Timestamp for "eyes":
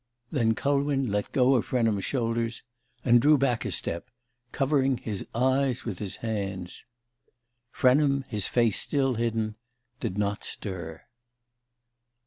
5.35-5.85